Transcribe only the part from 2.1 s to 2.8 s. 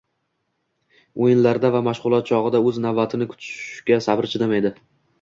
chog‘ida